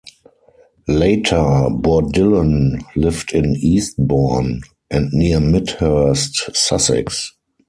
[0.87, 7.35] Later Bourdillon lived in Eastbourne, and near Midhurst, Sussex.